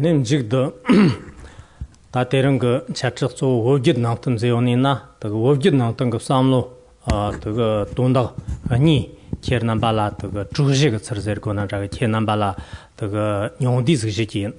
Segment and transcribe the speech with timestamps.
[0.00, 0.70] nim jig da
[2.12, 6.10] ta terang ge chachig zo wojid nang tum ze yoni na ta wojid nang tang
[6.10, 6.60] ge samlo
[7.06, 8.32] a ta ge tonda
[8.70, 9.10] ani
[9.42, 12.08] cher nam bala ta ge chu ji ge char zer go na ja ge cher
[12.08, 12.54] nam bala
[12.96, 13.24] ta ge
[13.60, 14.24] nyong di zig ji.
[14.26, 14.52] Ji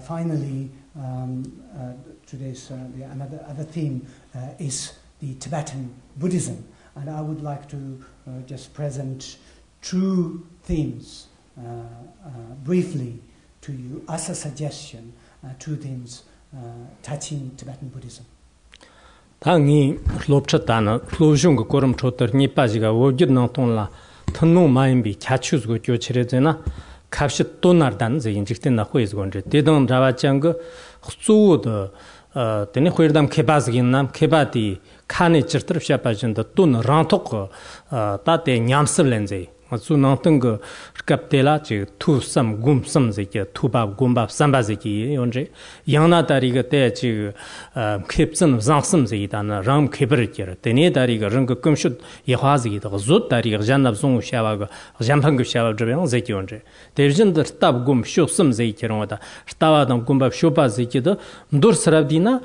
[0.00, 1.42] finally um
[1.78, 1.92] uh,
[2.26, 4.04] today's uh, the another other theme
[4.34, 6.56] uh, is the tibetan buddhism.
[6.96, 7.76] And i would like to
[8.26, 9.36] uh, just present
[9.82, 11.26] two themes
[11.58, 12.30] uh, uh,
[12.64, 13.20] briefly.
[13.20, 15.12] uh, to you as a suggestion
[15.44, 16.22] uh, to things
[16.54, 16.58] uh,
[17.02, 18.24] touching Tibetan Buddhism.
[19.36, 20.00] Tā ngī
[20.32, 23.84] lōpchā tā na lōpshūng kā kōram chōtar ngī pāchī kā wōgyir nāng tōng lā
[24.32, 26.56] tannō māyambi kyāchūs gō kyō chirē zē na
[27.12, 29.42] kāpshī tōnār dān zē yin chikti nā huay zgō nrē.
[29.44, 30.54] Tē dāng rāwā chāng gā
[31.04, 31.76] xū wō dā
[32.72, 34.64] tēne huay rādām kēpā zgī nām kēpā tī
[35.08, 37.36] kāni chirtar pshā pāchī ndā tōn rāng tōq
[38.24, 39.42] tā tē ñāmsib lēn zē.
[39.70, 40.58] 아주 나왔던 거
[41.04, 45.50] 갑텔라 지 투섬 굼섬 지게 투밥 굼밥 삼바지기 언제
[45.90, 47.32] 양나다리가 때지
[48.08, 54.68] 캡슨 장섬 지다나 람 캡버지라 때네 다리가 랑거 금슛 예화지기 더 좆다리가 잔납송 샤바가
[55.02, 56.62] 잠판급 샤바 저병 지기 언제
[56.94, 61.16] 대진더 스탑 굼 쇼섬 지기로다 스타바던 굼밥 쇼바 지기도
[61.66, 62.40] dur sarabdina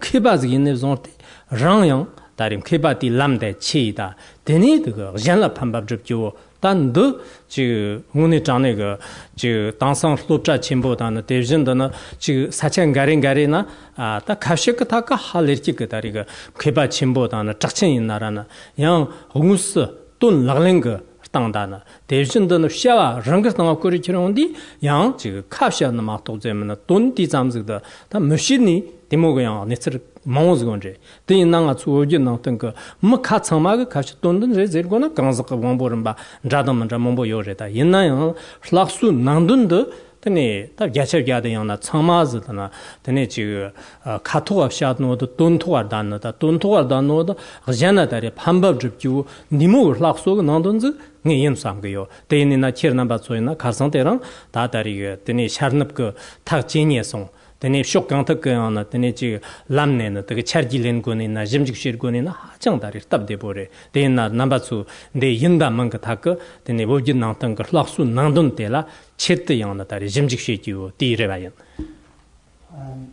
[0.00, 1.10] kheba zgi ne zon te
[1.50, 4.14] rang yang darim kheba ti lam de chi da.
[4.45, 5.87] di na 아 케바즈 인네 존테 랑양 다림 케바티 람데 치다 데니 그 잔라 판밥
[5.87, 14.35] 접죠 단도 지 오늘 장에 그지 당상 슬롭자 침보다는 대진도는 지 사천 가린 가리나 아다
[14.35, 16.25] 카시크 타카 할르치 그 다리가
[16.59, 18.43] 케바 침보다는 작친 있나라는
[18.81, 19.87] 양 홍스
[20.19, 27.81] 돈 랑랭그 당다나 대진도는 샤와 랑가스나 거리 치는데 양 지금 카시아나 막도 되면 돈디 잠즈다
[28.09, 33.38] 다 머신이 timo goyang nitsir maungz gondre tini nanga tsu oji nang tanga ma ka
[33.38, 36.16] tsangma ga kashi tondon re zir gona gangzak wangbo rinba
[36.52, 38.34] radam mandra maungbo yo re ta yinna yang
[38.66, 39.80] shlak su nangdun do
[40.20, 42.70] tani ta gyachar gyada yang na tsangma zi tana
[43.04, 43.42] tani chi
[44.28, 47.34] ka tuwa shad no do don tuwa dan no da don tuwa dan no da
[47.66, 50.90] gzhana dari pambab jib jiwu nimo shlak su ga nangdun zi
[51.24, 52.08] ngi yin sam ga yo.
[52.28, 54.20] Tini na chir namba tsuyo na karsang terang
[54.52, 56.12] da dari tani sharnab ga
[56.44, 57.28] tak jenye song.
[57.58, 59.38] tene shok kang tak ka na tene chi
[59.68, 62.20] lam ne na ta char gi len go ne na jim jik shir go ne
[62.20, 63.68] na ha chang dar tab de bo re.
[63.92, 67.12] De na nam ba su de yin da mang ka ta ka tene wo gi
[67.12, 68.84] nang tang ka lak su nang dun te la
[69.16, 71.52] chet te yang na ta re jim jik shi gi wo ti re ba yin.
[72.76, 73.12] Um,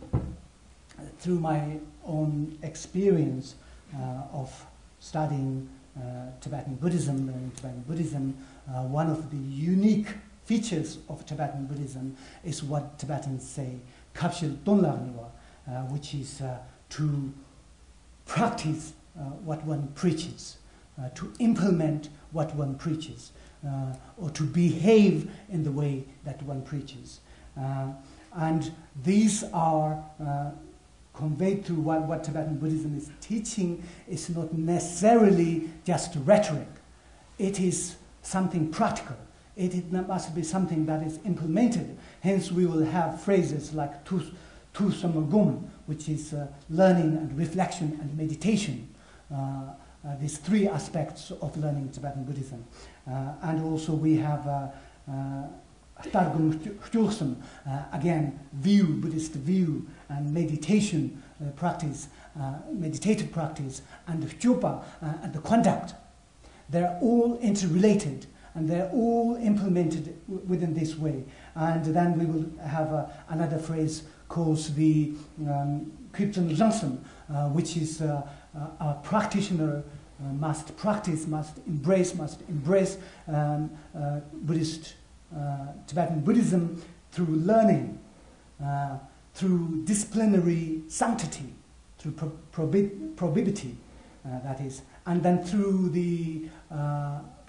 [1.18, 3.54] through my own experience
[3.94, 4.50] uh, of
[4.98, 8.34] studying uh, Tibetan Buddhism and Tibetan Buddhism
[8.68, 10.08] uh, one of the unique
[10.44, 13.76] features of Tibetan Buddhism is what Tibetans say.
[14.14, 15.30] Kapshil donlarniwa,
[15.68, 16.58] uh, which is uh,
[16.90, 17.32] to
[18.26, 20.56] practice uh, what one preaches,
[21.14, 23.32] to implement what one preaches,
[24.18, 27.20] or to behave in the way that one preaches.
[28.34, 28.72] And
[29.02, 30.02] these are
[31.14, 36.68] conveyed through what, what Tibetan Buddhism is teaching is not necessarily just rhetoric.
[37.38, 39.16] It is something practical.
[39.56, 41.98] It, must be something that is implemented.
[42.20, 44.22] Hence, we will have phrases like tu,
[44.72, 48.88] tu samagum, which is uh, learning and reflection and meditation.
[49.32, 49.72] Uh,
[50.04, 52.64] uh, these three aspects of learning Tibetan Buddhism.
[53.08, 54.68] Uh, and also we have uh,
[55.08, 55.46] uh,
[56.10, 57.36] Targum Htyulsum,
[57.68, 61.22] uh, again, view, Buddhist view, and meditation
[61.54, 62.08] practice,
[62.72, 64.80] meditative practice, and uh,
[65.22, 65.94] and the conduct.
[66.68, 71.24] They're all interrelated, and they're all implemented within this way.
[71.54, 76.98] And then we will have uh, another phrase called the um, Jansum,
[77.32, 78.26] uh, which is uh,
[78.56, 79.82] uh, a practitioner
[80.20, 82.98] uh, must practice, must embrace, must embrace
[83.28, 83.70] um,
[84.32, 84.94] Buddhist
[85.86, 87.98] Tibetan Buddhism through learning,
[89.34, 91.54] through disciplinary sanctity,
[91.98, 93.76] through pro- probi- probity,
[94.24, 96.48] that is, and then through the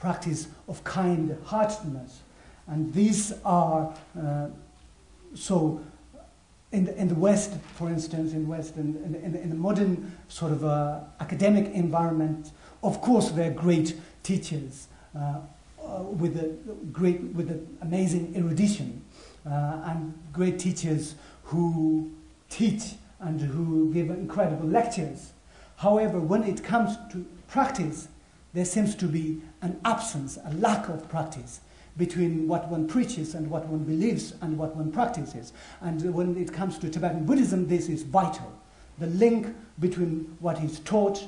[0.04, 2.20] practice of kind-heartedness.
[2.68, 4.48] And these are uh,
[5.34, 5.82] so.
[6.74, 10.52] In the, in the West, for instance, in West, in, in, in, the modern sort
[10.52, 12.50] of uh, academic environment,
[12.82, 15.20] of course, they're great teachers uh,
[15.80, 16.48] uh, with a
[16.92, 19.04] great, with an amazing erudition,
[19.46, 21.14] uh, and great teachers
[21.44, 22.12] who
[22.50, 25.32] teach and who give incredible lectures.
[25.76, 28.08] However, when it comes to practice,
[28.54, 31.62] there seems to be an absence, a lack of practice
[31.98, 35.54] between what one preaches and what one believes and what one practices.
[35.82, 38.52] And when it comes to Tibetan Buddhism, this is vital.
[39.00, 39.48] The link
[39.80, 41.26] between what is taught,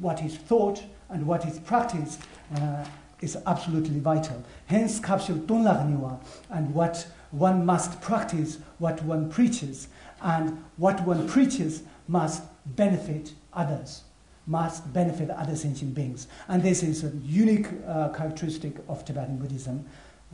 [0.00, 2.20] what is thought, and what is practiced
[2.56, 2.84] uh,
[3.20, 4.42] is absolutely vital.
[4.66, 6.20] Hence, Kapshil Tonlagniwa
[6.50, 9.88] and what one must practice what one preaches,
[10.22, 12.42] and what one preaches must
[12.76, 14.02] benefit others,
[14.46, 16.28] must benefit other sentient beings.
[16.48, 19.84] And this is a unique uh, characteristic of Tibetan Buddhism.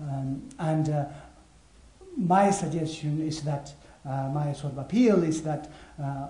[0.01, 1.05] Um, and uh,
[2.17, 3.73] my suggestion is that,
[4.05, 5.71] uh, my sort of appeal is that
[6.03, 6.29] uh,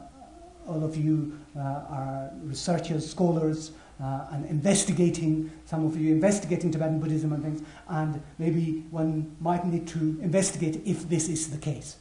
[0.68, 7.00] all of you uh, are researchers, scholars, uh, and investigating, some of you investigating Tibetan
[7.00, 11.96] Buddhism and things, and maybe one might need to investigate if this is the case.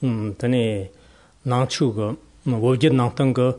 [0.00, 0.88] tani
[1.46, 2.16] nangchu go,
[2.46, 3.54] wawjir nangtang go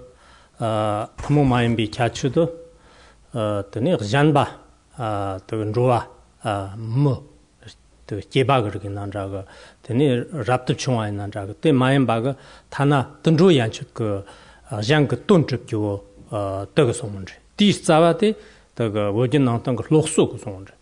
[0.59, 2.49] hamu mayambi kyachu do
[3.71, 4.47] tani gzhanba,
[4.97, 6.05] taga nruwa,
[6.77, 7.15] mu,
[8.05, 9.43] taga jeba gargi nandra go,
[9.83, 12.35] tani rabtab chungwa nandra go, tani mayamba go
[12.69, 14.23] tana tandru yanchu go
[14.71, 16.03] gzhan go tonchib kiwo
[16.75, 17.33] taga somundri.
[17.57, 18.35] Tish tsawa te
[18.75, 20.73] taga wawjir nangtang go loksu go somundri.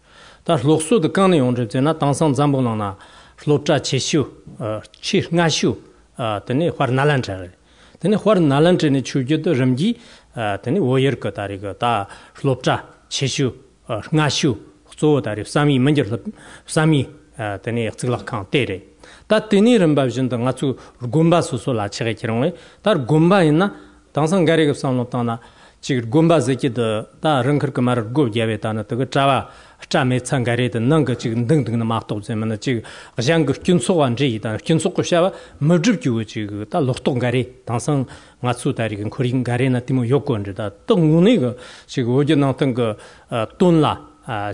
[0.43, 2.95] Tash loksu do kani yongchib zina tangsang zambung nang na
[3.43, 4.25] lopcha che shu
[5.01, 5.77] chi nga shu
[6.45, 7.57] tene khwar nalan chare
[7.99, 9.99] tene khwar nalan chene chu ge do ramgi
[10.61, 11.73] tene wo yer ko tari go.
[11.75, 12.07] Ta
[12.41, 13.53] lopcha che shu
[14.11, 14.57] nga shu
[14.95, 15.43] zo tari.
[15.45, 16.21] Sami manjer
[16.65, 18.87] sami tene xigla kan te re.
[19.27, 23.43] Ta tene ramba jin da nga chu gumba su su la chege kirong tar gumba
[23.43, 23.73] ina
[24.11, 25.39] tangsang gare ge sam lo ta na
[25.85, 29.49] chik gomba zeki da da rangkar kamar gob yawe dana taga chawa
[29.87, 32.83] chame tsangare da nanga chik ndang dang na maqtob zima na chik
[33.19, 38.07] zhang kyunso wan zhi da kyunso kushawa mujib gyuwa chik da loktong gare tansang
[38.41, 41.53] nga tsu dari gan korin gare na timo yoko wan zhi da da ngune ga
[41.85, 42.95] chik ojo nang tang ga
[43.59, 43.93] ton la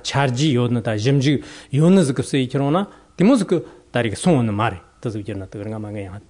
[0.04, 1.40] charji yo na da zhimji
[1.72, 2.86] yo na zikib sayi kiro na
[3.16, 3.64] timo zikib
[3.94, 6.24] dari ga song wana mare tazi wajir na taga nga ma nga yahan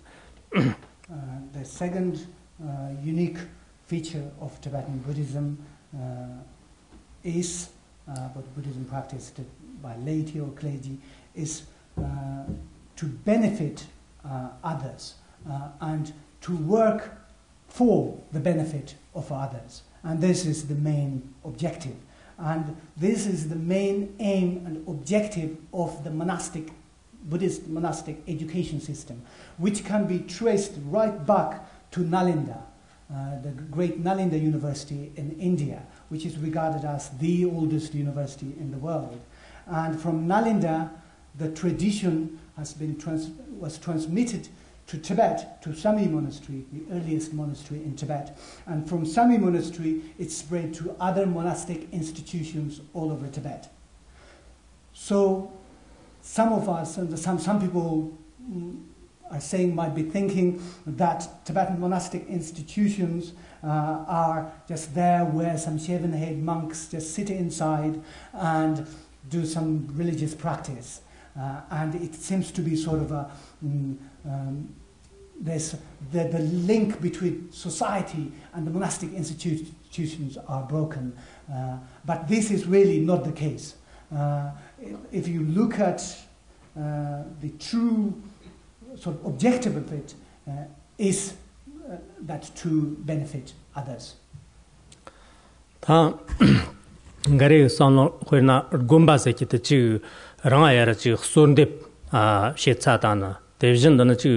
[0.53, 0.61] uh,
[1.57, 2.21] The second
[2.61, 3.41] uh, unique
[3.91, 5.47] feature of tibetan buddhism
[5.93, 5.99] uh,
[7.23, 7.69] is
[8.07, 9.39] uh, but Buddhism practiced
[9.81, 10.97] by laity or clergy,
[11.35, 11.63] is
[11.97, 12.43] uh,
[12.95, 13.85] to benefit
[14.25, 15.15] uh, others
[15.49, 17.11] uh, and to work
[17.67, 19.83] for the benefit of others.
[20.03, 21.95] And this is the main objective.
[22.37, 26.69] And this is the main aim and objective of the monastic,
[27.23, 29.21] Buddhist monastic education system,
[29.57, 32.61] which can be traced right back to Nalanda,
[33.13, 38.71] uh, the great Nalanda University in India, which is regarded as the oldest university in
[38.71, 39.19] the world.
[39.67, 40.89] And from Nalanda,
[41.37, 44.47] the tradition has been trans- was transmitted
[44.87, 48.37] to Tibet, to Samye Monastery, the earliest monastery in Tibet.
[48.65, 53.69] And from Samye Monastery, it spread to other monastic institutions all over Tibet.
[54.93, 55.51] So,
[56.21, 58.17] some of us, and some, some people
[58.49, 58.81] mm,
[59.39, 63.33] saying, might be thinking that Tibetan monastic institutions
[63.63, 63.67] uh,
[64.07, 68.01] are just there where some shaven head monks just sit inside
[68.33, 68.85] and
[69.29, 71.01] do some religious practice.
[71.39, 73.31] Uh, and it seems to be sort of a
[73.63, 74.73] mm, um,
[75.41, 75.75] there's
[76.11, 81.17] the, the link between society and the monastic institutions are broken.
[81.51, 83.75] Uh, but this is really not the case.
[84.15, 84.51] Uh,
[85.11, 86.01] if you look at
[86.77, 88.21] uh, the true
[89.01, 90.13] sort of objective bit
[90.47, 90.51] uh,
[90.97, 91.33] is
[91.89, 91.95] uh,
[92.27, 94.15] that to benefit others.
[95.81, 96.13] ta
[97.27, 99.77] ngare son lo khurna gumba se chi te chi
[100.51, 101.65] rang ya ra chi khsun de
[102.11, 104.29] a she cha ta na de jin da na chi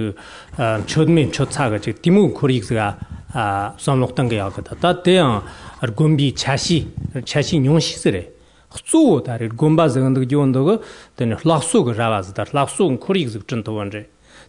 [0.87, 2.87] chod mi chod cha ga chi timu khuri ga
[3.33, 5.43] a son lo tang ga ya ta ta de ang
[5.97, 6.79] gumbi chashi
[7.29, 8.23] chashi nyong shi se re
[8.73, 10.61] khsu da re gumba zeng de gyon de
[11.17, 14.03] de laksu ga ra ba za da laksu khuri ga zib chen to wan re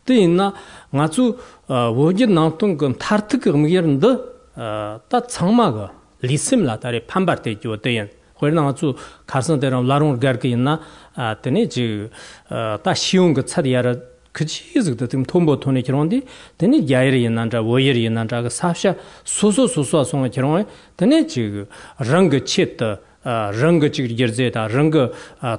[0.08, 0.54] je de yin na
[0.94, 1.36] nga chu
[1.68, 7.06] wo ji na tong gam tar tu ge mi yer nda 다 창마가 리심라 다리
[7.08, 8.10] 판바르데 조데엔
[8.42, 10.82] 호르나 아주 카선데랑 라롱 가르게 있나
[11.16, 13.96] 아 테네 지다 쉬운 거 차디야라
[14.32, 16.22] 그지즈도 좀 톰보 토네 그런데
[16.58, 20.66] 테네 야이리 있는자 워이리 있는자 그 사샤 소소 소소 송에 그런
[20.98, 21.66] 테네 지
[22.00, 25.12] 랑거 쳇다 랑거 지 게르제다 랑거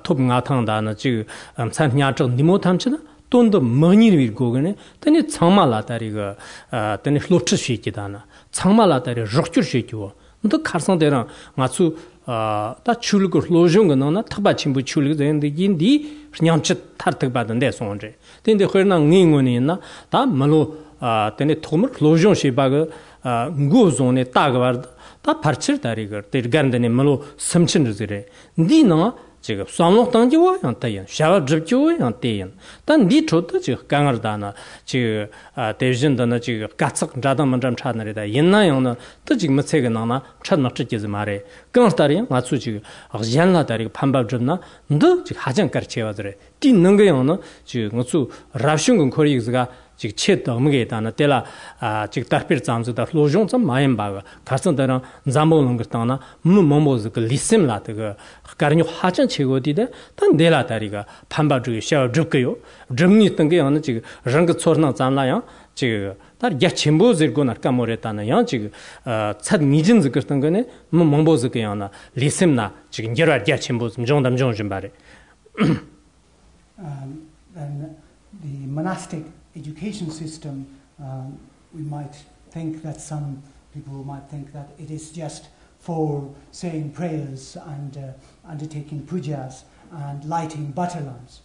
[0.02, 1.24] 톱 나탕다나 지
[1.70, 2.98] 산냐적 니모 탐치나
[3.30, 6.36] 돈도 머니를 밀고 그네 테네 창마라다리가
[7.02, 11.94] 테네 슬로트 쉬기다나 창말라다리 럭줄 시키고 너 카르상데랑 마츠
[12.26, 18.98] 아다 출고 로종가 너나 타바 침부 출고 되는데 인디 냥치 타르트 받는데 손제 근데 허나
[18.98, 19.80] 닝고니 있나
[20.10, 22.86] 다 말로 아 테네 토머 로종 시바가
[23.22, 24.82] 아 고존에 따가
[25.22, 28.26] 다 파르칠 다리거 데 간데네 말로 섬친르지레
[28.58, 29.14] 니나
[29.47, 32.51] 지금 삼록 당지와 양태연 샤와 접지와 양태연.
[32.83, 35.25] 단 니초도 지 강어다나 지
[35.77, 38.29] 대진다나 지 가착 자담만 좀 차느리다.
[38.31, 42.81] 옛나요는 또 지금 책에 나나 찾나 찍지 말에 끊었다리 맞추 지
[43.37, 44.59] 양라다리 반밥 좀나?
[44.87, 46.33] 너 지금 하장 가르쳐 와더래.
[46.59, 51.43] 뛰는 거요는 지 무슨 랍슌군 코리스가 chik che dhamge dana tela
[52.09, 56.97] chik tarpir tsamzu da lozhong tsam mayam baga karsan dana zambo longar tangna mnu mambo
[56.97, 58.15] zika lisim la taga
[58.57, 62.57] karanyo hachan che go di da tan dela tariga pamba zhuga xiawa zhubka yo.
[62.91, 65.43] Zhubni tanga yana chik ranga tsorna tsamla yang
[65.75, 68.71] chik tar ya chenpo zirgo nar kamo re tana yang chik
[69.03, 72.71] tsad nijin zikar tanga ne mnu mambo zika yana lisim na.
[72.91, 74.91] Chik ngerwa ya chenpo zimzhong damzhong zhimbari
[76.77, 77.27] um,
[78.39, 79.23] The monastic
[79.57, 80.67] education system,
[80.99, 81.37] um,
[81.73, 82.15] we might
[82.51, 83.41] think that some
[83.73, 85.49] people might think that it is just
[85.79, 91.41] for saying prayers and uh, undertaking pujas and lighting butter lamps.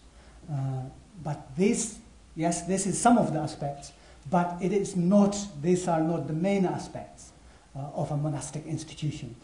[0.51, 0.83] Uh,
[1.23, 1.99] but this,
[2.35, 3.93] yes, this is some of the aspects,
[4.29, 7.31] but it is not, these are not the main aspects
[7.75, 9.35] uh, of a monastic institution.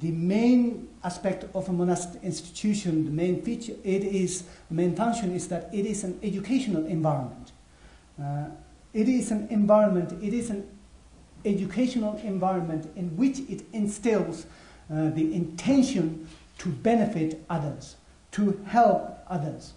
[0.00, 5.32] The main aspect of a monastic institution, the main feature, it is, the main function
[5.32, 7.52] is that it is an educational environment.
[8.20, 8.46] Uh,
[8.92, 10.68] it is an environment, it is an
[11.44, 14.46] educational environment in which it instills
[14.92, 16.28] uh, the intention
[16.58, 17.96] to benefit others,
[18.32, 19.72] to help others.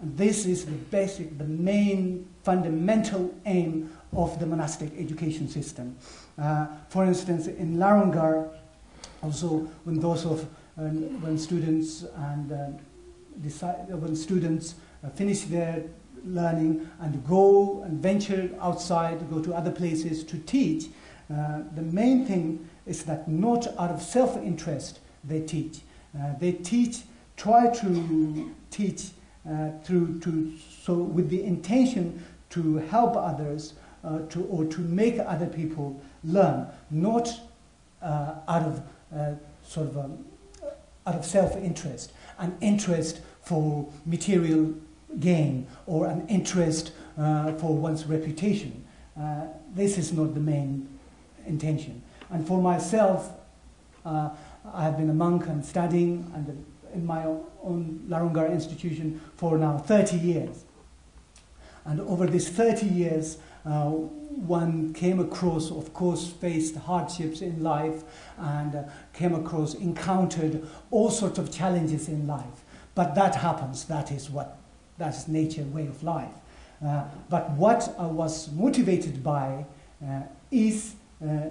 [0.00, 5.96] And this is the basic, the main fundamental aim of the monastic education system.
[6.36, 8.48] Uh, for instance, in Larung Gar,
[9.22, 10.42] also when those of
[10.78, 14.74] uh, when students and uh, when students
[15.04, 15.84] uh, finish their
[16.24, 20.86] learning and go and venture outside, go to other places to teach,
[21.32, 25.80] uh, the main thing is that not out of self interest they teach.
[26.18, 27.02] Uh, they teach,
[27.36, 29.10] try to teach
[29.48, 30.52] uh, through to,
[30.84, 33.74] so with the intention to help others
[34.04, 37.40] uh, to, or to make other people learn, not
[38.02, 38.82] uh, out of
[39.16, 39.32] uh,
[39.64, 40.24] sort of um,
[41.06, 44.74] out of self interest, an interest for material
[45.20, 48.84] gain or an interest uh, for one's reputation.
[49.18, 50.88] Uh, this is not the main
[51.46, 52.02] intention.
[52.30, 53.30] And for myself,
[54.04, 54.30] uh,
[54.72, 56.64] I have been a monk and studying and
[56.94, 57.24] in my
[57.62, 60.64] own Larungar institution for now 30 years.
[61.84, 68.04] And over these 30 years, uh, one came across, of course, faced hardships in life
[68.38, 72.64] and uh, came across, encountered all sorts of challenges in life.
[72.94, 74.58] But that happens, that is what
[74.98, 76.32] that's nature, way of life.
[76.84, 79.64] Uh, but what I was motivated by
[80.04, 80.94] uh, is,
[81.24, 81.50] uh,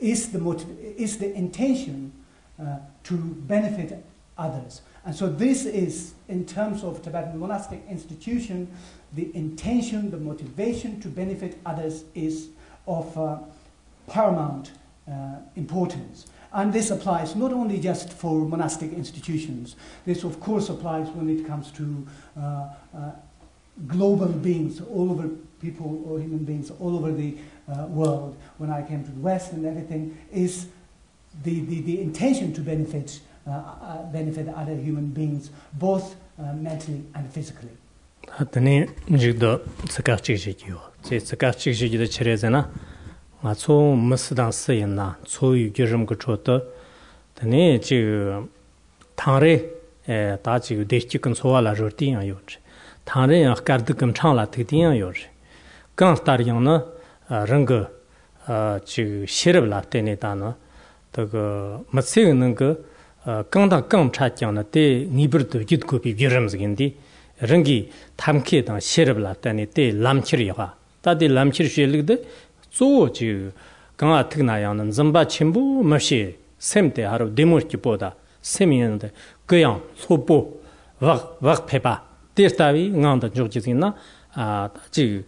[0.00, 2.12] is, the motiv- is the intention
[2.60, 4.04] uh, to benefit
[4.38, 4.82] others.
[5.04, 8.68] And so this is, in terms of Tibetan monastic institution,
[9.12, 12.48] the intention, the motivation to benefit others is
[12.86, 13.38] of uh,
[14.08, 14.72] paramount
[15.08, 16.26] uh, importance.
[16.54, 19.74] And this applies not only just for monastic institutions,
[20.06, 22.06] this of course applies when it comes to
[22.38, 23.10] uh, uh,
[23.88, 25.28] global beings, all over
[25.60, 27.36] people or human beings all over the
[27.68, 28.36] uh, world.
[28.58, 30.66] When I came to the West and everything, is
[31.42, 37.02] the, the, the intention to benefit, uh, uh, benefit other human beings, both uh, mentally
[37.16, 37.76] and physically.
[38.52, 40.80] Tani jigdo tsakar chik chik yo.
[41.02, 42.70] Tsi tsakar chik chik da chire zina,
[43.44, 46.64] nga tso masdang sayin na tso yu gyurim ka choto
[47.36, 47.98] tani chi
[49.20, 49.54] thangre
[50.42, 52.40] ta chi deshchi kan sowa la ror ti yang yor
[53.04, 55.16] thangre yang kardi kam chang la tik ti yang yor
[55.94, 56.80] kan star yang na
[57.28, 57.66] rang
[58.88, 59.02] chi
[59.36, 60.54] shirib la tene ta na
[61.12, 62.68] taga matsi nang ka
[63.52, 66.96] kan da kan cha kyang na te nibir do jit ko pi gyurim zgin di
[67.40, 70.68] rangi tamke dang shirib la tene te lamchir yaga
[71.02, 72.16] ta de lamchir shelik de
[72.74, 73.52] 소오 지
[73.96, 79.12] 강아 특나야는 점바 침부 머시 셈때 하루 데모르기 보다 셈이는데
[79.46, 80.60] 그양 소보
[80.98, 82.02] 왁왁 페바
[82.34, 83.94] 데스타비 ngang da jog jin na
[84.34, 85.22] a ji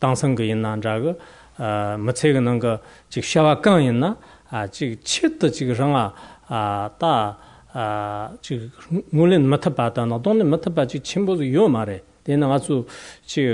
[0.00, 1.12] dang sang ge yin na ja ge
[1.58, 4.16] ma che ge nang ge ji xia wa gang yin na
[4.50, 7.36] a ji chi de ji ge rang a da
[7.74, 8.70] a ji
[9.12, 11.84] ngulen ma ta ba da na don ma ta ba ji qin bu yo ma
[11.84, 12.86] re de na wa zu
[13.26, 13.44] ji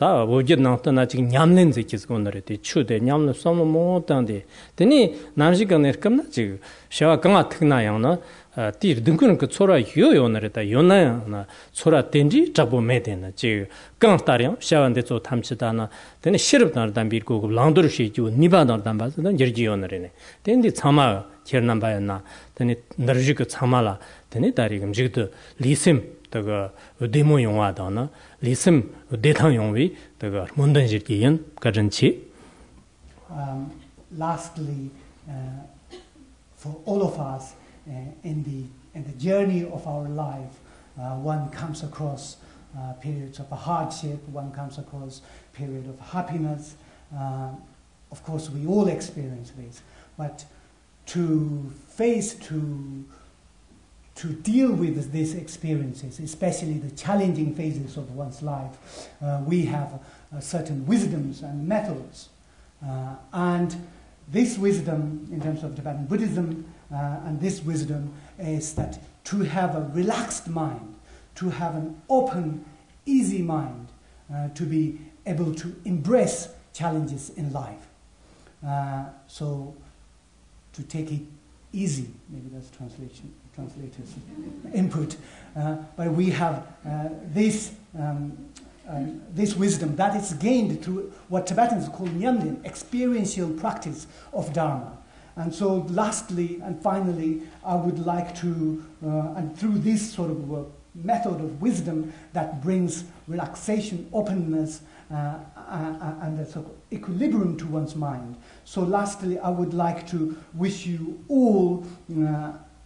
[0.00, 5.92] 다 오지 나타나 지금 냠는 지키스 오늘에 추데 냠는 somno mo tande teni namji gane
[5.92, 8.18] kamna ji shawa kanga thna yang
[8.80, 12.98] ti dingkun ko chora yo yo nare ta yo na na chora tenji jabo me
[12.98, 13.66] den na ji
[13.98, 15.86] kang tar yang shawa de zo tamchi da na
[16.22, 19.30] teni shirb nar dan bir ko langdur shi ju ni ba nar dan ba da
[19.32, 20.10] jer ji yo nare ne
[20.42, 22.22] teni chama cher nam ba na
[22.56, 23.44] teni narji ko
[26.35, 26.69] 这个
[27.07, 28.09] 对木用啊的呢，
[28.41, 28.83] 李森
[29.21, 32.27] 对汤用为这个蒙顿日的人个人气。
[33.29, 33.67] Um,
[34.17, 34.89] lastly,
[35.29, 35.63] uh,
[36.57, 37.53] for all of us
[37.87, 40.59] uh, in the in the journey of our life,
[40.97, 42.35] uh, one comes across
[42.75, 45.21] uh, periods of hardship, one comes across
[45.53, 46.75] period of happiness.
[47.15, 47.51] Uh,
[48.11, 49.81] of course, we all experience this,
[50.17, 50.43] but
[51.05, 53.05] to face to
[54.15, 59.99] to deal with these experiences, especially the challenging phases of one's life, uh, we have
[60.33, 62.29] uh, certain wisdoms and methods.
[62.85, 63.75] Uh, and
[64.29, 69.75] this wisdom, in terms of Tibetan Buddhism, uh, and this wisdom is that to have
[69.75, 70.95] a relaxed mind,
[71.35, 72.63] to have an open,
[73.05, 73.89] easy mind,
[74.33, 77.87] uh, to be able to embrace challenges in life.
[78.65, 79.75] Uh, so,
[80.73, 81.21] to take it
[81.75, 84.13] easy, maybe that's translation translators'
[84.73, 85.15] input.
[85.55, 88.37] Uh, but we have uh, this, um,
[88.87, 89.01] uh,
[89.33, 94.97] this wisdom that is gained through what Tibetans call nyamden, experiential practice of Dharma.
[95.37, 100.53] And so, lastly and finally, I would like to, uh, and through this sort of
[100.53, 100.63] uh,
[100.93, 104.81] method of wisdom that brings relaxation, openness,
[105.15, 108.37] uh, and a of equilibrium to one's mind.
[108.63, 111.85] So, lastly, I would like to wish you all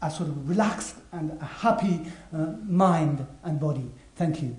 [0.01, 2.01] a sort of relaxed and a happy
[2.33, 3.91] uh, mind and body.
[4.15, 4.55] Thank you.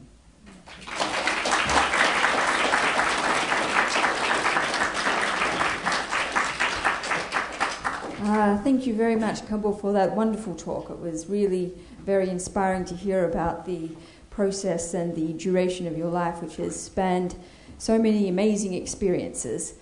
[8.22, 10.90] Uh, thank you very much, Khenpo, for that wonderful talk.
[10.90, 11.72] It was really
[12.04, 13.90] very inspiring to hear about the
[14.28, 17.34] process and the duration of your life, which has spanned
[17.80, 19.72] so many amazing experiences.